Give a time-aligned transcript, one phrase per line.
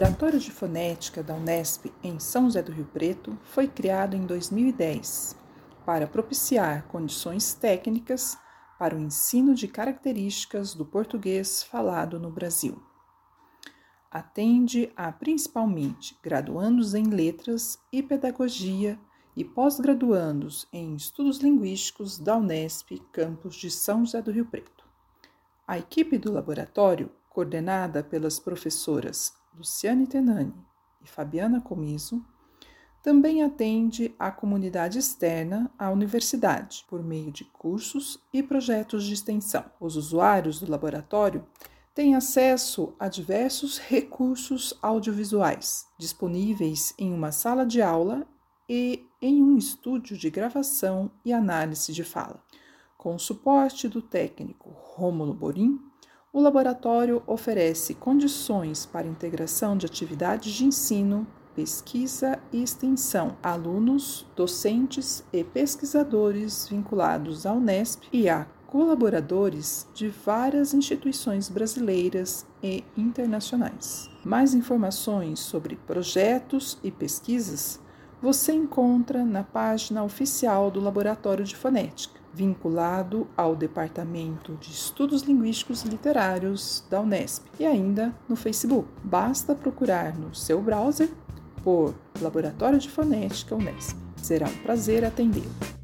[0.00, 5.36] Laboratório de Fonética da Unesp em São José do Rio Preto foi criado em 2010
[5.84, 8.38] para propiciar condições técnicas
[8.78, 12.82] para o ensino de características do português falado no Brasil.
[14.10, 18.98] Atende a principalmente graduandos em letras e pedagogia
[19.36, 24.82] e pós-graduandos em estudos linguísticos da Unesp, campus de São José do Rio Preto.
[25.68, 30.54] A equipe do laboratório, coordenada pelas professoras Luciane Tenani
[31.02, 32.24] e Fabiana Comiso,
[33.02, 39.64] também atende a comunidade externa à universidade por meio de cursos e projetos de extensão.
[39.80, 41.46] Os usuários do laboratório
[41.94, 48.26] têm acesso a diversos recursos audiovisuais disponíveis em uma sala de aula
[48.68, 52.42] e em um estúdio de gravação e análise de fala.
[52.96, 55.80] Com o suporte do técnico Rômulo Borim,
[56.32, 65.24] o laboratório oferece condições para integração de atividades de ensino, pesquisa e extensão alunos, docentes
[65.32, 74.08] e pesquisadores vinculados à Unesp e a colaboradores de várias instituições brasileiras e internacionais.
[74.24, 77.80] Mais informações sobre projetos e pesquisas
[78.22, 85.84] você encontra na página oficial do Laboratório de Fonética, vinculado ao Departamento de Estudos Linguísticos
[85.84, 88.88] e Literários da Unesp, e ainda no Facebook.
[89.02, 91.10] Basta procurar no seu browser
[91.62, 93.96] por Laboratório de Fonética Unesp.
[94.16, 95.79] Será um prazer atendê-lo.